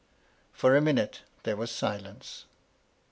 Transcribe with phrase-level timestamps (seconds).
[0.51, 2.45] For a minute there was silence.